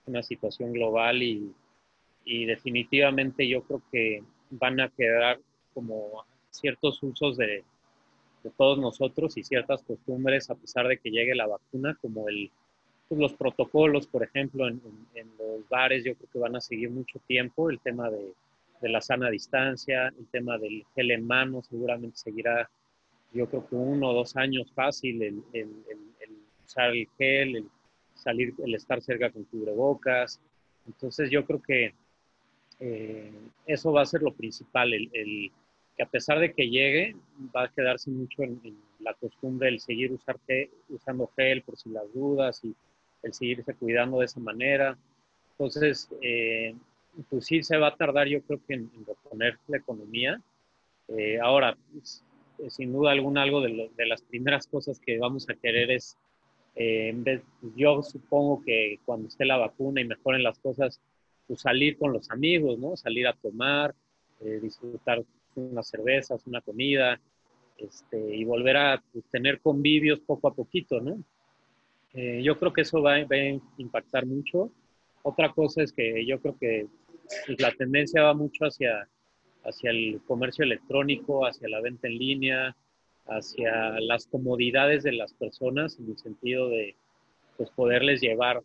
una 0.05 0.23
situación 0.23 0.73
global 0.73 1.21
y, 1.23 1.53
y 2.25 2.45
definitivamente 2.45 3.47
yo 3.47 3.63
creo 3.63 3.81
que 3.91 4.23
van 4.51 4.79
a 4.79 4.89
quedar 4.89 5.39
como 5.73 6.25
ciertos 6.51 7.01
usos 7.03 7.37
de, 7.37 7.63
de, 8.43 8.49
todos 8.51 8.79
nosotros 8.79 9.37
y 9.37 9.43
ciertas 9.43 9.83
costumbres 9.83 10.49
a 10.49 10.55
pesar 10.55 10.87
de 10.87 10.97
que 10.97 11.11
llegue 11.11 11.35
la 11.35 11.47
vacuna, 11.47 11.97
como 12.01 12.27
el, 12.29 12.51
pues 13.07 13.19
los 13.19 13.33
protocolos, 13.33 14.07
por 14.07 14.23
ejemplo, 14.23 14.67
en, 14.67 14.81
los 15.37 15.67
bares 15.69 16.03
yo 16.03 16.15
creo 16.15 16.29
que 16.31 16.39
van 16.39 16.55
a 16.55 16.61
seguir 16.61 16.89
mucho 16.89 17.19
tiempo, 17.27 17.69
el 17.69 17.79
tema 17.79 18.09
de, 18.09 18.33
de 18.81 18.89
la 18.89 19.01
sana 19.01 19.29
distancia, 19.29 20.07
el 20.07 20.27
tema 20.27 20.57
del 20.57 20.85
gel 20.95 21.11
en 21.11 21.25
mano 21.25 21.61
seguramente 21.63 22.17
seguirá 22.17 22.69
yo 23.33 23.47
creo 23.47 23.67
que 23.67 23.75
uno 23.75 24.09
o 24.09 24.13
dos 24.13 24.35
años 24.35 24.71
fácil 24.73 25.21
el, 25.21 25.43
el, 25.53 25.69
usar 26.65 26.91
el 26.91 27.07
gel, 27.17 27.55
el 27.57 27.69
salir, 28.15 28.53
el 28.63 28.75
estar 28.75 29.01
cerca 29.01 29.29
con 29.29 29.43
cubrebocas. 29.45 30.39
Entonces 30.87 31.29
yo 31.29 31.45
creo 31.45 31.61
que 31.61 31.93
eh, 32.79 33.31
eso 33.65 33.91
va 33.91 34.01
a 34.01 34.05
ser 34.05 34.21
lo 34.21 34.33
principal, 34.33 34.93
el, 34.93 35.51
que 35.99 36.03
a 36.03 36.09
pesar 36.09 36.39
de 36.39 36.53
que 36.53 36.69
llegue, 36.69 37.13
va 37.53 37.63
a 37.65 37.67
quedarse 37.67 38.09
mucho 38.09 38.41
en, 38.43 38.61
en 38.63 38.77
la 39.01 39.13
costumbre 39.15 39.67
el 39.67 39.81
seguir 39.81 40.13
usar 40.13 40.39
gel, 40.47 40.69
usando 40.87 41.29
gel 41.35 41.61
por 41.61 41.75
si 41.75 41.89
las 41.89 42.05
dudas 42.13 42.63
y 42.63 42.73
el 43.21 43.33
seguirse 43.33 43.73
cuidando 43.73 44.19
de 44.19 44.25
esa 44.27 44.39
manera. 44.39 44.97
Entonces, 45.51 46.09
eh, 46.21 46.73
pues 47.29 47.45
sí 47.47 47.61
se 47.63 47.75
va 47.75 47.87
a 47.87 47.95
tardar 47.97 48.29
yo 48.29 48.41
creo 48.43 48.61
que 48.65 48.75
en, 48.75 48.89
en 48.95 49.05
reponer 49.05 49.59
la 49.67 49.75
economía. 49.75 50.41
Eh, 51.09 51.37
ahora, 51.41 51.75
pues, 51.91 52.23
sin 52.69 52.93
duda 52.93 53.11
alguna, 53.11 53.41
algo 53.41 53.59
de, 53.59 53.67
lo, 53.67 53.89
de, 53.89 54.05
las 54.05 54.21
primeras 54.21 54.67
cosas 54.67 55.01
que 55.01 55.19
vamos 55.19 55.49
a 55.49 55.55
querer 55.55 55.91
es, 55.91 56.15
eh, 56.77 57.09
en 57.09 57.25
vez, 57.25 57.41
yo 57.75 58.01
supongo 58.03 58.63
que 58.63 59.01
cuando 59.03 59.27
esté 59.27 59.43
la 59.43 59.57
vacuna 59.57 59.99
y 59.99 60.05
mejoren 60.05 60.43
las 60.43 60.59
cosas, 60.59 61.01
pues 61.45 61.59
salir 61.59 61.97
con 61.97 62.13
los 62.13 62.31
amigos, 62.31 62.79
¿no? 62.79 62.95
Salir 62.95 63.27
a 63.27 63.33
tomar, 63.33 63.93
eh, 64.39 64.61
disfrutar 64.61 65.25
unas 65.55 65.87
cervezas, 65.87 66.45
una 66.45 66.61
comida, 66.61 67.19
este, 67.77 68.35
y 68.35 68.43
volver 68.43 68.77
a 68.77 69.03
pues, 69.13 69.25
tener 69.31 69.61
convivios 69.61 70.19
poco 70.19 70.47
a 70.47 70.53
poquito, 70.53 70.99
¿no? 70.99 71.23
Eh, 72.13 72.41
yo 72.43 72.57
creo 72.57 72.73
que 72.73 72.81
eso 72.81 73.01
va, 73.01 73.15
a 73.15 73.25
impactar 73.77 74.25
mucho. 74.25 74.71
Otra 75.21 75.51
cosa 75.53 75.83
es 75.83 75.93
que 75.93 76.25
yo 76.25 76.39
creo 76.41 76.57
que 76.57 76.87
pues, 77.45 77.61
la 77.61 77.71
tendencia 77.71 78.23
va 78.23 78.33
mucho 78.33 78.65
hacia, 78.65 79.07
hacia 79.63 79.91
el 79.91 80.21
comercio 80.25 80.63
electrónico, 80.63 81.45
hacia 81.45 81.69
la 81.69 81.81
venta 81.81 82.07
en 82.07 82.17
línea, 82.17 82.75
hacia 83.27 83.99
las 83.99 84.25
comodidades 84.25 85.03
de 85.03 85.11
las 85.11 85.33
personas, 85.33 85.99
en 85.99 86.09
el 86.09 86.17
sentido 86.17 86.69
de 86.69 86.95
pues, 87.57 87.69
poderles 87.71 88.21
llevar 88.21 88.61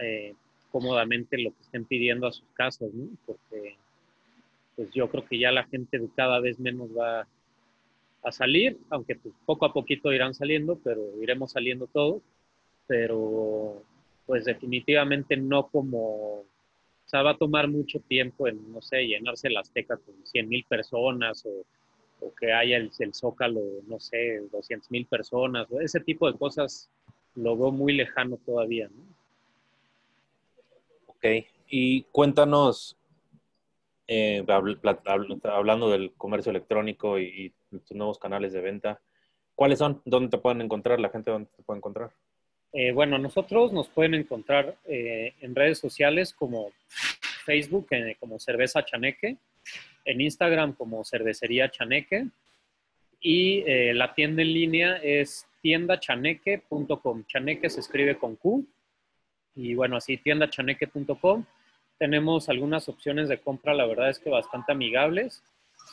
eh, 0.00 0.34
cómodamente 0.70 1.36
lo 1.38 1.50
que 1.50 1.62
estén 1.62 1.84
pidiendo 1.84 2.26
a 2.26 2.32
sus 2.32 2.48
casas, 2.54 2.92
¿no? 2.92 3.08
Porque 3.26 3.76
pues 4.76 4.90
yo 4.92 5.08
creo 5.08 5.24
que 5.26 5.38
ya 5.38 5.52
la 5.52 5.64
gente 5.64 6.00
cada 6.16 6.40
vez 6.40 6.58
menos 6.58 6.88
va 6.96 7.26
a 8.22 8.32
salir, 8.32 8.78
aunque 8.90 9.16
pues, 9.16 9.34
poco 9.44 9.66
a 9.66 9.72
poquito 9.72 10.12
irán 10.12 10.34
saliendo, 10.34 10.78
pero 10.82 11.02
iremos 11.22 11.52
saliendo 11.52 11.86
todos, 11.86 12.22
pero 12.86 13.82
pues 14.26 14.44
definitivamente 14.46 15.36
no 15.36 15.68
como, 15.68 16.40
o 16.40 16.46
sea, 17.04 17.22
va 17.22 17.32
a 17.32 17.36
tomar 17.36 17.68
mucho 17.68 18.00
tiempo 18.00 18.48
en, 18.48 18.72
no 18.72 18.80
sé, 18.80 19.06
llenarse 19.06 19.50
la 19.50 19.60
Azteca 19.60 19.96
con 19.98 20.14
100 20.24 20.48
mil 20.48 20.64
personas 20.64 21.44
o, 21.44 21.64
o, 22.24 22.34
que 22.34 22.52
haya 22.52 22.78
el, 22.78 22.90
el, 22.98 23.14
Zócalo, 23.14 23.60
no 23.86 24.00
sé, 24.00 24.40
200 24.50 24.90
mil 24.90 25.06
personas, 25.06 25.66
o 25.70 25.80
ese 25.80 26.00
tipo 26.00 26.30
de 26.30 26.38
cosas 26.38 26.88
lo 27.34 27.56
veo 27.56 27.70
muy 27.70 27.92
lejano 27.92 28.38
todavía, 28.38 28.88
¿no? 28.88 29.04
Ok, 31.08 31.46
y 31.68 32.02
cuéntanos, 32.04 32.96
eh, 34.06 34.44
hablando 35.44 35.90
del 35.90 36.12
comercio 36.16 36.50
electrónico 36.50 37.18
y, 37.18 37.52
tus 37.70 37.96
nuevos 37.96 38.18
canales 38.18 38.52
de 38.52 38.60
venta, 38.60 39.00
¿cuáles 39.54 39.80
son? 39.80 40.00
¿Dónde 40.04 40.30
te 40.30 40.38
pueden 40.38 40.60
encontrar? 40.60 41.00
¿La 41.00 41.08
gente 41.08 41.30
dónde 41.30 41.50
te 41.56 41.62
puede 41.62 41.78
encontrar? 41.78 42.10
Eh, 42.72 42.92
bueno, 42.92 43.18
nosotros 43.18 43.72
nos 43.72 43.88
pueden 43.88 44.14
encontrar 44.14 44.76
eh, 44.86 45.34
en 45.40 45.54
redes 45.54 45.78
sociales 45.78 46.32
como 46.32 46.70
Facebook, 47.44 47.88
como 48.20 48.38
Cerveza 48.38 48.84
Chaneque, 48.84 49.36
en 50.04 50.20
Instagram 50.20 50.74
como 50.74 51.04
Cervecería 51.04 51.70
Chaneque 51.70 52.28
y 53.24 53.64
eh, 53.66 53.94
la 53.94 54.14
tienda 54.14 54.42
en 54.42 54.52
línea 54.52 54.96
es 55.02 55.46
tiendachaneque.com. 55.62 57.24
Chaneque 57.26 57.70
se 57.70 57.80
escribe 57.80 58.18
con 58.18 58.36
Q 58.36 58.66
y 59.56 59.74
bueno, 59.74 59.96
así 59.96 60.18
tiendachaneque.com. 60.18 61.46
Tenemos 61.98 62.48
algunas 62.48 62.88
opciones 62.88 63.28
de 63.28 63.38
compra, 63.38 63.74
la 63.74 63.86
verdad 63.86 64.10
es 64.10 64.18
que 64.18 64.30
bastante 64.30 64.72
amigables. 64.72 65.42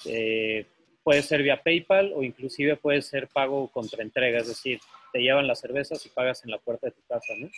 Eh, 0.06 0.66
puede 1.04 1.22
ser 1.22 1.44
vía 1.44 1.62
PayPal 1.62 2.12
o 2.16 2.24
inclusive 2.24 2.76
puede 2.76 3.02
ser 3.02 3.28
pago 3.28 3.68
contra 3.70 4.04
entrega, 4.04 4.40
es 4.40 4.48
decir, 4.48 4.80
te 5.12 5.20
llevan 5.20 5.48
las 5.48 5.60
cervezas 5.60 6.06
y 6.06 6.10
pagas 6.10 6.44
en 6.44 6.52
la 6.52 6.58
puerta 6.60 6.88
de 6.88 6.94
tu 6.94 7.02
casa, 7.08 7.34
¿no? 7.38 7.50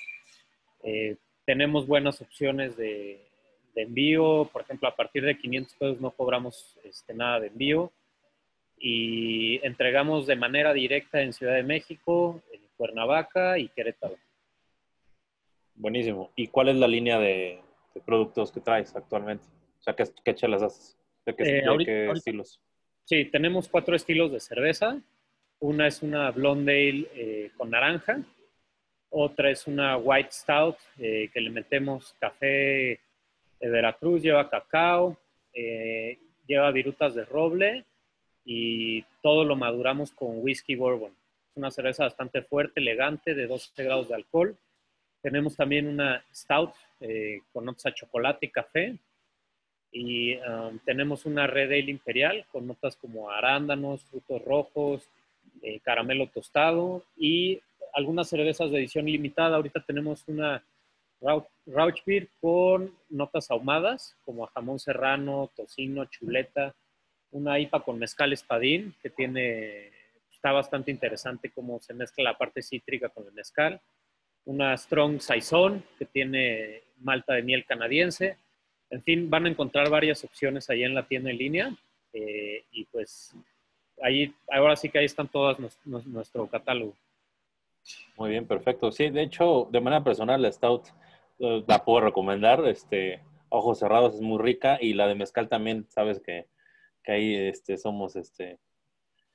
Eh, 0.84 1.18
tenemos 1.46 1.88
buenas 1.88 2.22
opciones 2.22 2.76
de, 2.78 3.22
envío, 3.76 4.50
por 4.52 4.62
ejemplo, 4.62 4.88
a 4.88 4.96
partir 4.96 5.24
de 5.24 5.38
500 5.38 5.74
pesos 5.76 6.02
no 6.02 6.12
cobramos 6.12 6.78
este, 6.84 7.14
nada 7.14 7.40
de 7.40 7.48
envío 7.48 7.92
y 8.78 9.66
entregamos 9.66 10.28
de 10.28 10.36
manera 10.36 10.74
directa 10.74 11.22
en 11.22 11.34
Ciudad 11.34 11.56
de 11.56 11.64
México, 11.64 12.42
en 12.52 12.62
Cuernavaca 12.78 13.58
y 13.58 13.70
Querétaro. 13.70 14.18
Buenísimo. 15.76 16.32
¿Y 16.36 16.48
cuál 16.48 16.70
es 16.70 16.76
la 16.76 16.88
línea 16.88 17.18
de, 17.18 17.60
de 17.94 18.02
productos 18.02 18.52
que 18.52 18.60
traes 18.60 18.96
actualmente? 18.96 19.46
O 19.80 19.84
sea, 19.84 19.96
¿qué, 19.96 20.06
qué 20.24 20.36
chelas 20.36 20.64
haces? 20.64 20.98
¿De 21.26 21.36
qué, 21.36 21.44
eh, 21.44 21.66
ahorita, 21.66 21.92
qué 21.92 22.08
ahorita, 22.08 22.18
estilos? 22.20 22.62
Sí, 23.06 23.26
tenemos 23.26 23.68
cuatro 23.68 23.96
estilos 23.96 24.32
de 24.32 24.40
cerveza. 24.40 24.98
Una 25.60 25.88
es 25.88 26.02
una 26.02 26.32
Blondale 26.32 27.08
eh, 27.14 27.52
con 27.58 27.70
naranja. 27.70 28.22
Otra 29.10 29.52
es 29.52 29.68
una 29.68 29.98
White 29.98 30.32
Stout 30.32 30.78
eh, 30.98 31.30
que 31.34 31.40
le 31.40 31.50
metemos 31.50 32.16
café 32.20 33.00
de 33.60 33.70
Veracruz, 33.70 34.22
lleva 34.22 34.50
cacao, 34.50 35.18
eh, 35.54 36.18
lleva 36.48 36.72
virutas 36.72 37.14
de 37.14 37.24
roble 37.24 37.86
y 38.44 39.04
todo 39.22 39.46
lo 39.46 39.56
maduramos 39.56 40.12
con 40.12 40.40
whisky 40.44 40.76
bourbon. 40.76 41.12
Es 41.52 41.58
una 41.58 41.72
cerveza 41.72 42.06
bastante 42.06 42.42
fuerte, 42.42 42.80
elegante, 42.80 43.36
de 43.36 43.48
12 43.48 43.84
grados 43.84 44.10
de 44.10 44.16
alcohol. 44.16 44.58
Tenemos 45.24 45.56
también 45.56 45.88
una 45.88 46.22
Stout 46.36 46.74
eh, 47.00 47.40
con 47.54 47.64
notas 47.64 47.86
a 47.86 47.94
chocolate 47.94 48.46
y 48.46 48.50
café. 48.50 48.98
Y 49.90 50.36
um, 50.36 50.78
tenemos 50.80 51.26
una 51.26 51.48
Red 51.48 51.68
Ale 51.68 51.92
Imperial 51.92 52.46
con 52.52 52.68
notas 52.68 52.98
como 52.98 53.32
arándanos, 53.32 54.04
frutos 54.04 54.44
rojos, 54.44 55.10
eh, 55.62 55.80
caramelo 55.80 56.28
tostado 56.28 57.06
y 57.16 57.62
algunas 57.94 58.28
cervezas 58.28 58.70
de 58.70 58.80
edición 58.80 59.06
limitada. 59.06 59.56
Ahorita 59.56 59.82
tenemos 59.82 60.28
una 60.28 60.62
Rauch 61.22 62.04
Beer 62.06 62.28
con 62.42 62.94
notas 63.10 63.50
ahumadas 63.50 64.18
como 64.26 64.46
jamón 64.48 64.78
serrano, 64.78 65.52
tocino, 65.56 66.04
chuleta. 66.06 66.76
Una 67.32 67.60
IPA 67.60 67.82
con 67.82 67.98
mezcal 67.98 68.34
espadín 68.34 68.94
que 69.02 69.10
tiene, 69.10 69.90
está 70.32 70.52
bastante 70.52 70.92
interesante 70.92 71.50
cómo 71.50 71.80
se 71.80 71.94
mezcla 71.94 72.26
la 72.26 72.38
parte 72.38 72.62
cítrica 72.62 73.08
con 73.08 73.26
el 73.26 73.32
mezcal. 73.32 73.80
Una 74.46 74.76
Strong 74.78 75.22
Saison 75.22 75.84
que 75.98 76.06
tiene 76.06 76.82
malta 77.00 77.34
de 77.34 77.44
miel 77.44 77.66
canadiense. 77.66 78.38
En 78.90 79.02
fin, 79.04 79.30
van 79.30 79.46
a 79.46 79.50
encontrar 79.50 79.90
varias 79.90 80.24
opciones 80.24 80.70
ahí 80.70 80.84
en 80.84 80.94
la 80.94 81.08
tienda 81.08 81.32
en 81.32 81.38
línea. 81.38 81.76
Eh, 82.14 82.64
y 82.72 82.86
pues 82.86 83.36
ahí, 84.02 84.34
ahora 84.52 84.76
sí 84.76 84.90
que 84.90 85.00
ahí 85.00 85.06
están 85.06 85.28
todas 85.28 85.60
nuestro, 85.60 86.02
nuestro 86.06 86.48
catálogo. 86.48 86.94
Muy 88.18 88.30
bien, 88.30 88.46
perfecto. 88.46 88.92
Sí, 88.92 89.10
de 89.10 89.24
hecho, 89.24 89.68
de 89.72 89.82
manera 89.82 90.04
personal, 90.04 90.42
la 90.42 90.52
Stout 90.52 90.88
uh, 91.40 91.64
la 91.68 91.84
puedo 91.84 92.02
recomendar. 92.02 92.66
Este, 92.68 93.22
ojos 93.50 93.80
cerrados 93.80 94.16
es 94.16 94.22
muy 94.22 94.42
rica 94.42 94.78
y 94.80 94.94
la 94.94 95.08
de 95.08 95.16
mezcal 95.16 95.48
también, 95.50 95.86
sabes 95.90 96.20
que, 96.20 96.48
que 97.04 97.12
ahí 97.12 97.36
este, 97.36 97.78
somos, 97.78 98.16
este, 98.16 98.58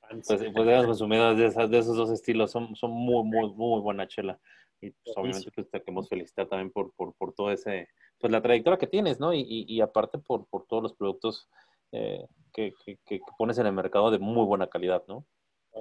pues, 0.09 0.25
pues 0.27 0.39
de, 0.39 1.35
de, 1.35 1.45
esas, 1.45 1.69
de 1.69 1.77
esos 1.77 1.95
dos 1.95 2.11
estilos, 2.11 2.51
son, 2.51 2.75
son 2.75 2.91
muy, 2.91 3.23
muy, 3.23 3.49
muy 3.51 3.81
buena 3.81 4.07
chela. 4.07 4.39
Y 4.81 4.91
pues 4.91 5.17
obviamente 5.17 5.51
pues, 5.53 5.69
te 5.69 5.81
queremos 5.81 6.07
felicitar 6.07 6.47
también 6.47 6.71
por, 6.71 6.93
por, 6.93 7.13
por, 7.15 7.33
todo 7.33 7.51
ese, 7.51 7.89
pues 8.19 8.31
la 8.31 8.41
trayectoria 8.41 8.77
que 8.77 8.87
tienes, 8.87 9.19
¿no? 9.19 9.33
Y, 9.33 9.45
y, 9.67 9.81
aparte 9.81 10.17
por, 10.17 10.47
por 10.47 10.65
todos 10.67 10.83
los 10.83 10.93
productos 10.93 11.49
eh, 11.91 12.25
que, 12.53 12.73
que, 13.05 13.19
pones 13.37 13.57
en 13.57 13.65
el 13.65 13.73
mercado 13.73 14.11
de 14.11 14.19
muy 14.19 14.45
buena 14.45 14.67
calidad, 14.67 15.03
¿no? 15.07 15.25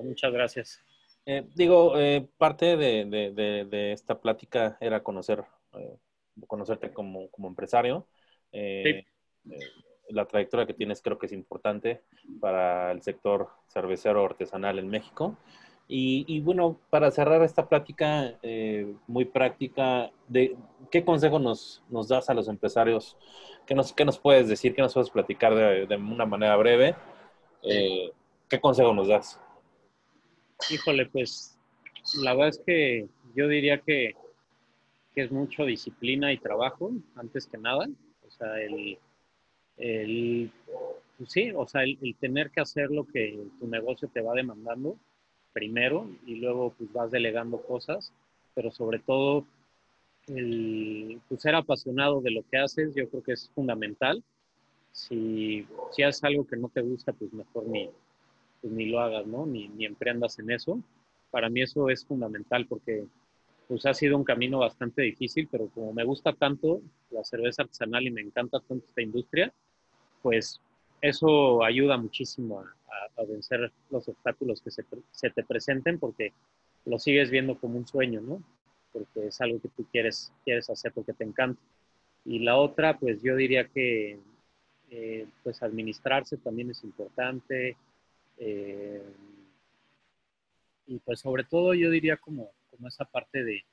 Muchas 0.03 0.33
gracias. 0.33 0.81
Eh, 1.27 1.47
digo, 1.55 1.99
eh, 1.99 2.29
parte 2.39 2.77
de, 2.77 3.05
de, 3.05 3.65
de, 3.65 3.93
esta 3.93 4.21
plática 4.21 4.77
era 4.81 5.03
conocer, 5.03 5.45
conocerte 6.47 6.93
como, 6.93 7.31
como 7.31 7.49
empresario. 7.49 8.07
Sí 8.53 9.05
la 10.11 10.27
trayectoria 10.27 10.67
que 10.67 10.75
tienes 10.75 11.03
creo 11.03 11.19
que 11.19 11.27
es 11.27 11.33
importante 11.33 12.03
para 12.41 12.91
el 12.93 13.03
sector 13.03 13.51
cervecero 13.69 14.25
artesanal 14.25 14.79
en 14.79 14.89
México. 14.89 15.37
Y, 15.91 16.41
bueno, 16.41 16.79
para 16.91 17.11
cerrar 17.11 17.43
esta 17.43 17.67
plática 17.67 18.35
eh, 18.43 18.95
muy 19.07 19.25
práctica, 19.25 20.11
de, 20.29 20.55
¿qué 20.91 21.03
consejo 21.03 21.39
nos, 21.39 21.83
nos 21.89 22.09
das 22.09 22.29
a 22.29 22.35
los 22.35 22.47
empresarios? 22.49 23.17
¿Qué 23.67 23.75
nos, 23.75 23.95
qué 23.95 24.05
nos 24.05 24.19
puedes 24.19 24.49
decir? 24.49 24.75
¿Qué 24.75 24.83
nos 24.83 24.93
puedes 24.93 25.09
platicar 25.09 25.55
de, 25.55 25.87
de 25.87 25.97
una 25.97 26.27
manera 26.27 26.57
breve? 26.57 26.95
Eh, 27.63 28.11
¿Qué 28.51 28.61
consejo 28.61 28.93
nos 28.93 29.09
das? 29.09 29.41
Híjole, 30.71 31.07
pues 31.07 31.59
la 32.23 32.35
verdad 32.35 32.49
es 32.49 32.63
que 32.67 33.09
yo 33.35 33.49
diría 33.49 33.79
que, 33.79 34.15
que 35.15 35.23
es 35.23 35.33
mucho 35.33 35.65
disciplina 35.65 36.33
y 36.33 36.39
trabajo, 36.39 36.91
antes 37.15 37.47
que 37.47 37.57
nada. 37.57 37.89
O 38.27 38.31
sea, 38.31 38.61
el, 38.61 38.99
el, 39.79 40.51
pues 41.17 41.33
sí, 41.33 41.51
o 41.55 41.67
sea, 41.67 41.83
el, 41.83 41.99
tener 42.21 42.51
que 42.51 42.61
hacer 42.61 42.91
lo 42.91 43.07
que 43.07 43.39
tu 43.59 43.67
negocio 43.69 44.09
te 44.13 44.21
va 44.21 44.35
demandando 44.35 44.99
primero 45.59 46.09
y 46.25 46.37
luego 46.37 46.73
pues 46.79 46.93
vas 46.93 47.11
delegando 47.11 47.61
cosas, 47.61 48.13
pero 48.55 48.71
sobre 48.71 49.01
todo 49.01 49.45
el 50.29 51.21
pues, 51.29 51.43
ser 51.43 51.57
apasionado 51.57 52.21
de 52.21 52.31
lo 52.31 52.45
que 52.49 52.59
haces, 52.59 52.95
yo 52.95 53.09
creo 53.09 53.25
que 53.25 53.33
es 53.33 53.51
fundamental. 53.57 54.23
Si, 54.93 55.67
si 55.91 56.03
haces 56.05 56.23
algo 56.23 56.47
que 56.47 56.57
no 56.57 56.69
te 56.69 56.81
gusta, 56.81 57.13
pues 57.13 57.33
mejor 57.33 57.67
ni, 57.67 57.91
pues, 58.61 58.73
ni 58.73 58.87
lo 58.87 59.01
hagas, 59.01 59.27
¿no? 59.27 59.47
Ni, 59.47 59.67
ni 59.69 59.85
emprendas 59.85 60.39
en 60.39 60.53
eso. 60.53 60.81
Para 61.33 61.49
mí 61.49 61.63
eso 61.63 61.91
es 61.91 62.07
fundamental 62.07 62.67
porque 62.67 63.05
pues 63.67 63.85
ha 63.85 63.93
sido 63.93 64.17
un 64.17 64.25
camino 64.25 64.61
bastante 64.61 65.03
difícil, 65.03 65.49
pero 65.51 65.69
como 65.75 65.93
me 65.93 66.05
gusta 66.05 66.33
tanto 66.33 66.81
la 67.11 67.25
cerveza 67.25 67.63
artesanal 67.63 68.07
y 68.07 68.11
me 68.11 68.23
encanta 68.23 68.61
tanto 68.61 68.87
esta 68.87 69.03
industria, 69.03 69.53
pues 70.23 70.61
eso 71.01 71.65
ayuda 71.65 71.97
muchísimo 71.97 72.61
a, 72.61 73.25
vencer 73.29 73.73
los 73.91 74.09
obstáculos 74.09 74.63
que 74.63 74.71
se, 74.71 75.31
te 75.31 75.43
presenten 75.43 75.99
porque 75.99 76.33
lo 76.85 77.01
sigues 77.01 77.31
viendo 77.31 77.59
como 77.59 77.77
un 77.77 77.87
sueño, 77.87 78.21
¿no? 78.21 78.43
Porque 78.93 79.27
es 79.27 79.41
algo 79.41 79.61
que 79.61 79.69
tú 79.69 79.85
quieres, 79.91 80.33
quieres 80.45 80.71
hacer 80.71 80.93
porque 80.93 81.13
te 81.13 81.25
encanta. 81.25 81.61
Y 82.25 82.39
la 82.39 82.57
otra, 82.57 82.97
pues 82.97 83.21
yo 83.21 83.35
diría 83.35 83.67
que 83.67 84.21
eh, 84.91 85.27
pues 85.43 85.63
administrarse 85.63 86.37
también 86.37 86.71
es 86.71 86.85
importante. 86.85 87.77
Eh, 88.39 89.03
y 90.87 90.99
pues 91.01 91.21
sobre 91.21 91.43
todo 91.45 91.75
yo 91.75 91.91
diría 91.91 92.17
como, 92.17 92.51
como 92.71 92.87
esa 92.87 93.05
parte 93.05 93.43
de, 93.43 93.65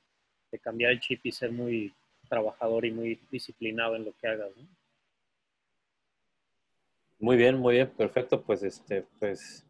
de 0.50 0.58
cambiar 0.58 0.90
el 0.90 1.00
chip 1.00 1.20
y 1.24 1.30
ser 1.30 1.52
muy 1.52 1.94
trabajador 2.28 2.84
y 2.84 2.90
muy 2.90 3.20
disciplinado 3.30 3.94
en 3.94 4.04
lo 4.04 4.12
que 4.20 4.26
hagas, 4.26 4.50
¿no? 4.56 4.66
Muy 7.18 7.36
bien, 7.36 7.58
muy 7.58 7.74
bien, 7.74 7.90
perfecto. 7.90 8.42
Pues 8.42 8.62
este, 8.62 9.04
pues, 9.18 9.66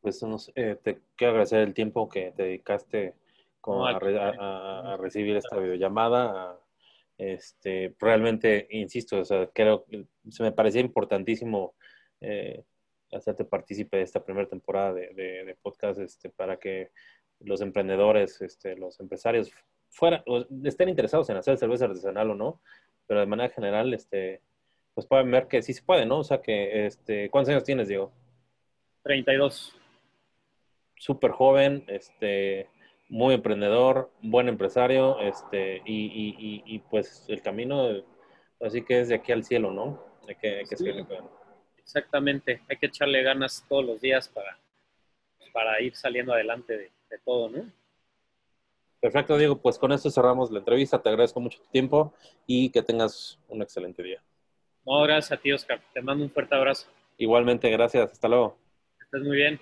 pues 0.00 0.22
eh, 0.54 0.76
te 0.82 1.00
quiero 1.16 1.32
agradecer 1.32 1.60
el 1.60 1.74
tiempo 1.74 2.08
que 2.08 2.32
te 2.32 2.44
dedicaste 2.44 3.14
a, 3.66 4.96
recibir 5.00 5.36
esta 5.36 5.56
videollamada. 5.56 6.58
este, 7.18 7.94
realmente, 7.98 8.66
insisto, 8.70 9.20
o 9.20 9.24
sea, 9.24 9.48
creo 9.52 9.86
se 10.28 10.42
me 10.42 10.52
parecía 10.52 10.80
importantísimo 10.80 11.74
eh, 12.20 12.64
hacerte 13.12 13.44
partícipe 13.44 13.96
de 13.96 14.02
esta 14.02 14.24
primera 14.24 14.48
temporada 14.48 14.92
de, 14.92 15.56
podcast, 15.62 16.00
este, 16.00 16.30
para 16.30 16.58
que 16.58 16.90
los 17.40 17.60
emprendedores, 17.60 18.40
este, 18.40 18.76
los 18.76 18.98
empresarios 19.00 19.50
fuera, 19.90 20.24
estén 20.64 20.88
interesados 20.88 21.28
en 21.30 21.36
hacer 21.36 21.56
cerveza 21.56 21.84
artesanal 21.84 22.30
o 22.30 22.34
no, 22.34 22.60
pero 23.06 23.20
de 23.20 23.26
manera 23.26 23.50
general, 23.50 23.94
este, 23.94 24.40
pues 24.94 25.06
pueden 25.06 25.30
ver 25.30 25.48
que 25.48 25.62
sí 25.62 25.72
se 25.74 25.82
puede, 25.82 26.06
¿no? 26.06 26.20
O 26.20 26.24
sea 26.24 26.40
que, 26.40 26.86
este, 26.86 27.28
¿cuántos 27.30 27.50
años 27.50 27.64
tienes, 27.64 27.88
Diego? 27.88 28.12
32. 29.02 29.76
Súper 30.96 31.32
joven, 31.32 31.84
este, 31.88 32.68
muy 33.08 33.34
emprendedor, 33.34 34.10
buen 34.22 34.48
empresario, 34.48 35.20
este, 35.20 35.82
y, 35.84 36.06
y, 36.38 36.62
y, 36.64 36.78
pues 36.78 37.26
el 37.28 37.42
camino, 37.42 38.02
así 38.60 38.82
que 38.82 39.00
es 39.00 39.08
de 39.08 39.16
aquí 39.16 39.32
al 39.32 39.44
cielo, 39.44 39.72
¿no? 39.72 40.02
Hay 40.28 40.36
que, 40.36 40.58
hay 40.58 40.64
que 40.64 40.76
seguirle 40.76 41.04
Exactamente, 41.76 42.62
hay 42.68 42.78
que 42.78 42.86
echarle 42.86 43.22
ganas 43.22 43.66
todos 43.68 43.84
los 43.84 44.00
días 44.00 44.28
para, 44.28 44.58
para 45.52 45.80
ir 45.82 45.94
saliendo 45.94 46.32
adelante 46.32 46.78
de, 46.78 46.92
de 47.10 47.18
todo, 47.24 47.50
¿no? 47.50 47.70
Perfecto, 49.00 49.36
Diego, 49.36 49.60
pues 49.60 49.78
con 49.78 49.92
esto 49.92 50.10
cerramos 50.10 50.50
la 50.50 50.60
entrevista, 50.60 51.02
te 51.02 51.10
agradezco 51.10 51.38
mucho 51.38 51.60
tu 51.60 51.68
tiempo 51.68 52.14
y 52.46 52.70
que 52.70 52.82
tengas 52.82 53.38
un 53.48 53.60
excelente 53.60 54.02
día. 54.02 54.22
No, 54.86 55.02
gracias 55.02 55.32
a 55.32 55.40
ti, 55.40 55.50
Oscar. 55.50 55.80
Te 55.92 56.02
mando 56.02 56.24
un 56.24 56.30
fuerte 56.30 56.54
abrazo. 56.54 56.86
Igualmente, 57.16 57.70
gracias. 57.70 58.12
Hasta 58.12 58.28
luego. 58.28 58.58
Estás 59.00 59.22
muy 59.22 59.36
bien. 59.36 59.60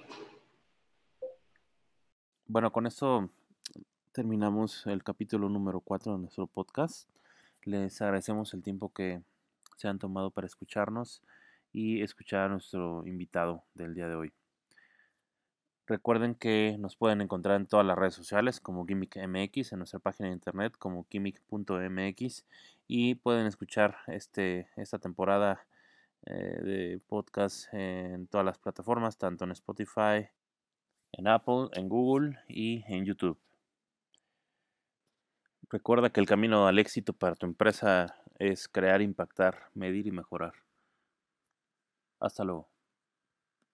Bueno, 2.46 2.72
con 2.72 2.86
esto 2.86 3.30
terminamos 4.10 4.86
el 4.86 5.02
capítulo 5.04 5.48
número 5.48 5.80
4 5.80 6.12
de 6.12 6.18
nuestro 6.18 6.46
podcast. 6.46 7.08
Les 7.62 8.02
agradecemos 8.02 8.52
el 8.52 8.62
tiempo 8.62 8.92
que 8.92 9.22
se 9.76 9.86
han 9.86 9.98
tomado 9.98 10.30
para 10.30 10.46
escucharnos 10.46 11.22
y 11.72 12.02
escuchar 12.02 12.40
a 12.40 12.48
nuestro 12.48 13.06
invitado 13.06 13.62
del 13.74 13.94
día 13.94 14.08
de 14.08 14.16
hoy. 14.16 14.32
Recuerden 15.92 16.34
que 16.34 16.76
nos 16.78 16.96
pueden 16.96 17.20
encontrar 17.20 17.60
en 17.60 17.66
todas 17.66 17.84
las 17.84 17.98
redes 17.98 18.14
sociales 18.14 18.60
como 18.60 18.86
GimmickMX, 18.86 19.72
en 19.72 19.78
nuestra 19.78 19.98
página 19.98 20.30
de 20.30 20.34
internet 20.34 20.72
como 20.78 21.06
gimmick.mx 21.10 22.46
y 22.88 23.16
pueden 23.16 23.46
escuchar 23.46 23.98
este, 24.06 24.68
esta 24.76 24.98
temporada 24.98 25.66
eh, 26.24 26.32
de 26.62 27.00
podcast 27.06 27.66
en 27.74 28.26
todas 28.26 28.46
las 28.46 28.56
plataformas, 28.56 29.18
tanto 29.18 29.44
en 29.44 29.50
Spotify, 29.50 30.30
en 31.12 31.28
Apple, 31.28 31.68
en 31.74 31.90
Google 31.90 32.38
y 32.48 32.84
en 32.88 33.04
YouTube. 33.04 33.38
Recuerda 35.68 36.08
que 36.08 36.20
el 36.20 36.26
camino 36.26 36.66
al 36.66 36.78
éxito 36.78 37.12
para 37.12 37.34
tu 37.34 37.44
empresa 37.44 38.16
es 38.38 38.66
crear, 38.66 39.02
impactar, 39.02 39.68
medir 39.74 40.06
y 40.06 40.10
mejorar. 40.10 40.54
Hasta 42.18 42.44
luego. 42.44 42.71